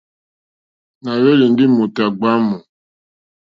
[1.03, 2.57] Nà hwélì ndí mòtà ɡbwǎmù.